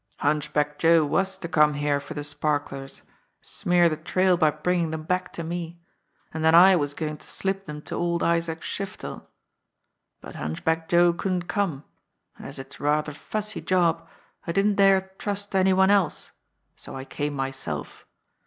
[0.17, 3.03] Hunchback Joe was to come here for the sparklers,
[3.39, 5.79] smear the trail by bringing them back to me,
[6.33, 9.27] and then I was going to slip them to old Isaac Shiftel.
[10.19, 11.83] But Hunchback Joe couldn't come,
[12.35, 14.09] and as it's a rather fussy job
[14.47, 16.31] I didn't dare trust any one else,
[16.75, 18.07] so I came myself.